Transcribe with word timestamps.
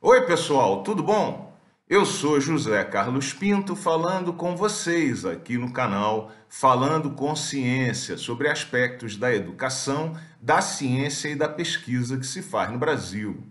Oi, 0.00 0.24
pessoal, 0.26 0.84
tudo 0.84 1.02
bom? 1.02 1.58
Eu 1.88 2.06
sou 2.06 2.40
José 2.40 2.84
Carlos 2.84 3.32
Pinto 3.32 3.74
falando 3.74 4.32
com 4.32 4.54
vocês 4.54 5.24
aqui 5.24 5.58
no 5.58 5.72
canal 5.72 6.30
Falando 6.48 7.10
com 7.10 7.34
Ciência 7.34 8.16
sobre 8.16 8.48
aspectos 8.48 9.16
da 9.16 9.34
educação, 9.34 10.16
da 10.40 10.60
ciência 10.60 11.30
e 11.30 11.34
da 11.34 11.48
pesquisa 11.48 12.16
que 12.16 12.24
se 12.24 12.42
faz 12.42 12.70
no 12.70 12.78
Brasil. 12.78 13.42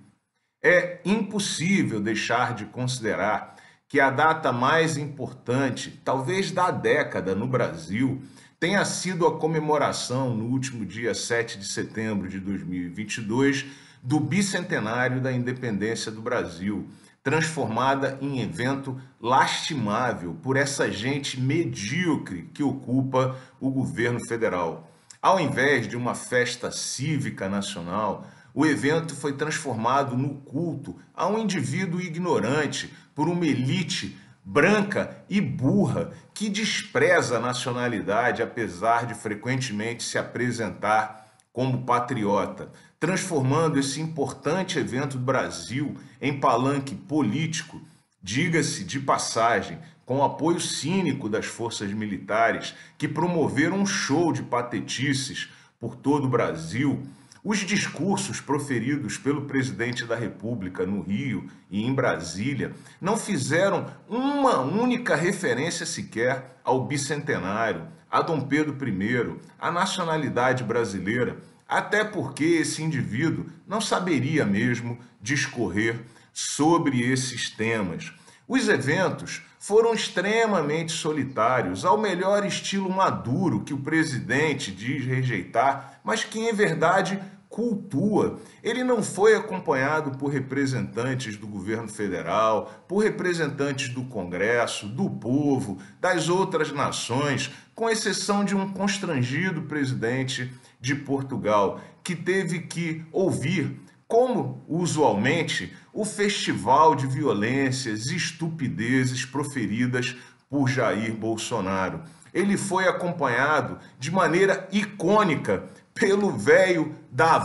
É 0.63 1.01
impossível 1.03 1.99
deixar 1.99 2.55
de 2.55 2.63
considerar 2.67 3.57
que 3.89 3.99
a 3.99 4.09
data 4.09 4.53
mais 4.53 4.95
importante, 4.97 6.01
talvez 6.05 6.49
da 6.49 6.71
década 6.71 7.35
no 7.35 7.45
Brasil, 7.45 8.21
tenha 8.57 8.85
sido 8.85 9.27
a 9.27 9.37
comemoração 9.37 10.33
no 10.33 10.45
último 10.45 10.85
dia 10.85 11.13
7 11.13 11.59
de 11.59 11.67
setembro 11.67 12.29
de 12.29 12.39
2022 12.39 13.65
do 14.01 14.19
bicentenário 14.19 15.21
da 15.21 15.31
independência 15.31 16.11
do 16.11 16.21
Brasil, 16.21 16.89
transformada 17.23 18.17
em 18.21 18.39
evento 18.41 18.99
lastimável 19.19 20.35
por 20.41 20.55
essa 20.55 20.89
gente 20.89 21.39
medíocre 21.39 22.49
que 22.53 22.63
ocupa 22.63 23.35
o 23.59 23.69
governo 23.69 24.19
federal. 24.27 24.89
Ao 25.21 25.39
invés 25.39 25.87
de 25.87 25.97
uma 25.97 26.15
festa 26.15 26.71
cívica 26.71 27.49
nacional, 27.49 28.25
o 28.53 28.65
evento 28.65 29.15
foi 29.15 29.33
transformado 29.33 30.15
no 30.15 30.35
culto 30.35 30.95
a 31.13 31.27
um 31.27 31.37
indivíduo 31.37 31.99
ignorante 31.99 32.93
por 33.13 33.27
uma 33.27 33.45
elite 33.45 34.17
branca 34.43 35.23
e 35.29 35.41
burra 35.41 36.11
que 36.33 36.47
despreza 36.47 37.37
a 37.37 37.41
nacionalidade, 37.41 38.41
apesar 38.41 39.05
de 39.05 39.13
frequentemente 39.13 40.01
se 40.01 40.17
apresentar 40.17 41.27
como 41.51 41.83
patriota, 41.83 42.71
transformando 42.99 43.79
esse 43.79 44.01
importante 44.01 44.79
evento 44.79 45.17
do 45.17 45.23
Brasil 45.23 45.95
em 46.21 46.39
palanque 46.39 46.95
político, 46.95 47.81
diga-se 48.21 48.83
de 48.83 48.99
passagem, 48.99 49.77
com 50.05 50.23
apoio 50.23 50.59
cínico 50.59 51.27
das 51.27 51.45
forças 51.45 51.91
militares 51.91 52.73
que 52.97 53.07
promoveram 53.07 53.77
um 53.77 53.85
show 53.85 54.31
de 54.31 54.41
patetices 54.41 55.49
por 55.79 55.95
todo 55.95 56.25
o 56.25 56.29
Brasil. 56.29 57.05
Os 57.43 57.59
discursos 57.59 58.41
proferidos 58.41 59.17
pelo 59.17 59.43
presidente 59.43 60.05
da 60.05 60.15
República 60.15 60.85
no 60.85 61.01
Rio 61.01 61.49
e 61.69 61.85
em 61.85 61.93
Brasília 61.93 62.73
não 62.99 63.17
fizeram 63.17 63.85
uma 64.07 64.59
única 64.59 65.15
referência 65.15 65.85
sequer 65.85 66.57
ao 66.63 66.85
bicentenário, 66.85 67.87
a 68.09 68.21
Dom 68.21 68.41
Pedro 68.41 68.75
I, 68.87 69.35
a 69.59 69.69
nacionalidade 69.69 70.63
brasileira, 70.63 71.37
até 71.67 72.03
porque 72.03 72.43
esse 72.43 72.81
indivíduo 72.81 73.45
não 73.67 73.81
saberia 73.81 74.45
mesmo 74.45 74.97
discorrer 75.21 75.99
sobre 76.33 77.01
esses 77.01 77.49
temas. 77.49 78.13
Os 78.47 78.69
eventos 78.69 79.41
foram 79.59 79.93
extremamente 79.93 80.93
solitários, 80.93 81.83
ao 81.83 81.97
melhor 81.97 82.45
estilo 82.45 82.89
maduro 82.89 83.63
que 83.63 83.73
o 83.73 83.81
presidente 83.81 84.71
diz 84.71 85.03
rejeitar, 85.03 85.99
mas 86.03 86.23
que 86.23 86.39
em 86.39 86.53
verdade 86.53 87.19
cultua. 87.57 88.39
Ele 88.61 88.83
não 88.83 89.01
foi 89.01 89.35
acompanhado 89.35 90.11
por 90.11 90.27
representantes 90.27 91.37
do 91.37 91.47
governo 91.47 91.87
federal, 91.87 92.71
por 92.87 92.99
representantes 92.99 93.89
do 93.89 94.03
Congresso, 94.03 94.87
do 94.87 95.09
povo, 95.09 95.79
das 95.99 96.29
outras 96.29 96.71
nações, 96.71 97.49
com 97.73 97.89
exceção 97.89 98.45
de 98.45 98.55
um 98.55 98.71
constrangido 98.71 99.63
presidente 99.63 100.53
de 100.79 100.93
Portugal, 100.93 101.81
que 102.03 102.15
teve 102.15 102.59
que 102.59 103.03
ouvir, 103.11 103.81
como 104.07 104.63
usualmente, 104.67 105.75
o 105.91 106.05
festival 106.05 106.93
de 106.93 107.07
violências 107.07 108.05
e 108.05 108.17
estupidezes 108.17 109.25
proferidas 109.25 110.15
por 110.47 110.69
Jair 110.69 111.11
Bolsonaro. 111.15 112.03
Ele 112.31 112.55
foi 112.55 112.87
acompanhado 112.87 113.79
de 113.97 114.11
maneira 114.11 114.67
icônica 114.71 115.63
pelo 115.97 116.31
velho 116.31 116.95
da 117.11 117.39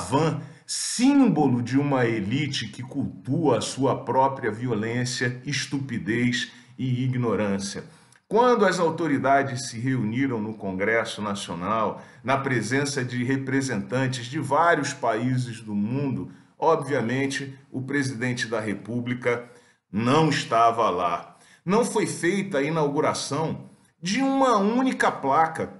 símbolo 0.66 1.62
de 1.62 1.78
uma 1.78 2.06
elite 2.06 2.68
que 2.68 2.82
cultua 2.82 3.58
a 3.58 3.60
sua 3.60 4.04
própria 4.04 4.50
violência, 4.50 5.40
estupidez 5.44 6.52
e 6.78 7.04
ignorância. 7.04 7.84
Quando 8.28 8.64
as 8.64 8.78
autoridades 8.78 9.68
se 9.68 9.78
reuniram 9.78 10.40
no 10.40 10.54
Congresso 10.54 11.20
Nacional, 11.20 12.02
na 12.24 12.38
presença 12.38 13.04
de 13.04 13.22
representantes 13.24 14.24
de 14.24 14.38
vários 14.38 14.94
países 14.94 15.60
do 15.60 15.74
mundo, 15.74 16.30
obviamente 16.58 17.58
o 17.70 17.82
presidente 17.82 18.46
da 18.46 18.58
República 18.58 19.44
não 19.90 20.30
estava 20.30 20.88
lá. 20.88 21.36
Não 21.64 21.84
foi 21.84 22.06
feita 22.06 22.58
a 22.58 22.62
inauguração 22.62 23.68
de 24.00 24.22
uma 24.22 24.56
única 24.56 25.12
placa, 25.12 25.74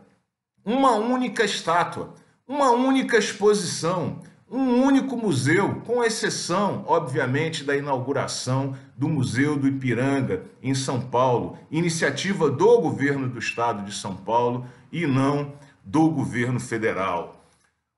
uma 0.65 0.93
única 0.93 1.45
estátua, 1.45 2.15
uma 2.53 2.71
única 2.71 3.17
exposição, 3.17 4.19
um 4.51 4.83
único 4.83 5.17
museu, 5.17 5.77
com 5.87 6.05
exceção, 6.05 6.85
obviamente, 6.87 7.65
da 7.65 7.75
inauguração 7.75 8.77
do 8.95 9.09
Museu 9.09 9.57
do 9.57 9.67
Ipiranga, 9.67 10.45
em 10.63 10.75
São 10.75 11.01
Paulo, 11.01 11.57
iniciativa 11.71 12.51
do 12.51 12.79
governo 12.83 13.27
do 13.27 13.39
estado 13.39 13.83
de 13.87 13.95
São 13.95 14.15
Paulo 14.15 14.67
e 14.93 15.07
não 15.07 15.55
do 15.83 16.11
governo 16.11 16.61
federal. 16.61 17.43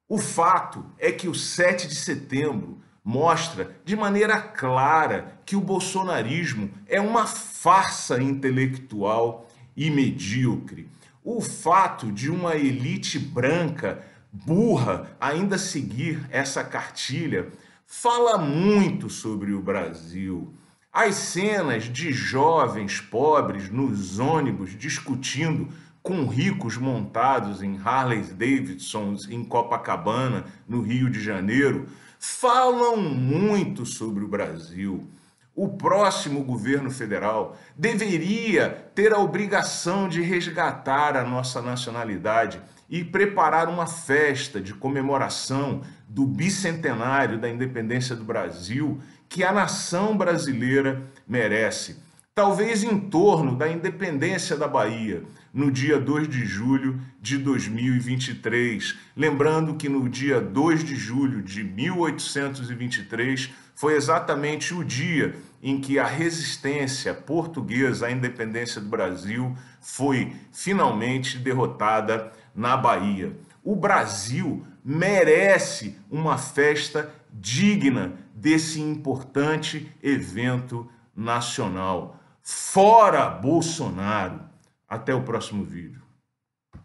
O 0.09 0.19
fato 0.19 0.87
é 1.01 1.11
que 1.11 1.27
o 1.27 1.35
7 1.35 1.89
de 1.89 1.97
setembro 1.97 2.79
mostra 3.03 3.75
de 3.85 3.97
maneira 3.97 4.41
clara 4.41 5.37
que 5.45 5.57
o 5.57 5.61
bolsonarismo 5.61 6.71
é 6.87 7.01
uma 7.01 7.27
farsa 7.27 8.23
intelectual 8.23 9.49
e 9.77 9.91
medíocre. 9.91 10.89
O 11.25 11.41
fato 11.41 12.13
de 12.13 12.31
uma 12.31 12.55
elite 12.55 13.19
branca 13.19 14.14
burra 14.34 15.17
ainda 15.21 15.56
seguir 15.56 16.27
essa 16.28 16.65
cartilha 16.65 17.53
fala 17.87 18.37
muito 18.37 19.09
sobre 19.09 19.53
o 19.53 19.62
Brasil. 19.62 20.53
As 20.93 21.15
cenas 21.15 21.84
de 21.84 22.12
jovens 22.12 23.00
pobres 23.00 23.71
nos 23.71 24.19
ônibus 24.19 24.77
discutindo 24.77 25.69
com 26.03 26.27
ricos 26.27 26.77
montados 26.77 27.62
em 27.62 27.78
Harley 27.83 28.23
Davidsons 28.23 29.28
em 29.28 29.44
Copacabana, 29.44 30.44
no 30.69 30.83
Rio 30.83 31.09
de 31.09 31.21
Janeiro, 31.21 31.87
falam 32.19 32.97
muito 32.97 33.87
sobre 33.87 34.25
o 34.25 34.28
Brasil. 34.28 35.09
O 35.57 35.69
próximo 35.69 36.43
governo 36.43 36.91
federal 36.91 37.57
deveria 37.77 38.91
ter 38.93 39.13
a 39.13 39.19
obrigação 39.19 40.09
de 40.09 40.21
resgatar 40.21 41.17
a 41.17 41.23
nossa 41.23 41.63
nacionalidade 41.63 42.61
e 42.91 43.05
preparar 43.05 43.69
uma 43.69 43.87
festa 43.87 44.61
de 44.61 44.75
comemoração 44.75 45.83
do 46.09 46.27
bicentenário 46.27 47.39
da 47.39 47.49
independência 47.49 48.17
do 48.17 48.25
Brasil 48.25 49.01
que 49.29 49.45
a 49.45 49.53
nação 49.53 50.17
brasileira 50.17 51.03
merece. 51.27 52.04
Talvez 52.37 52.83
em 52.83 52.99
torno 52.99 53.55
da 53.55 53.69
independência 53.69 54.56
da 54.56 54.67
Bahia, 54.67 55.22
no 55.53 55.71
dia 55.71 56.00
2 56.00 56.28
de 56.28 56.45
julho 56.45 57.00
de 57.21 57.39
2023. 57.39 58.97
Lembrando 59.17 59.77
que 59.77 59.89
no 59.89 60.09
dia 60.09 60.41
2 60.41 60.83
de 60.83 60.97
julho 60.97 61.41
de 61.41 61.62
1823 61.62 63.53
foi 63.77 63.94
exatamente 63.94 64.75
o 64.75 64.83
dia 64.83 65.37
em 65.62 65.81
que 65.81 65.97
a 65.97 66.05
resistência 66.05 67.15
portuguesa 67.15 68.09
à 68.09 68.11
independência 68.11 68.81
do 68.81 68.89
Brasil 68.89 69.56
foi 69.81 70.33
finalmente 70.50 71.39
derrotada 71.39 72.33
na 72.53 72.77
Bahia. 72.77 73.39
O 73.62 73.77
Brasil 73.77 74.67
merece 74.84 75.97
uma 76.11 76.37
festa 76.37 77.15
digna 77.33 78.15
desse 78.34 78.81
importante 78.81 79.89
evento 80.03 80.91
nacional. 81.17 82.20
Fora 82.46 83.31
Bolsonaro! 83.31 84.41
Até 84.87 85.14
o 85.14 85.23
próximo 85.23 85.64
vídeo. 85.64 86.04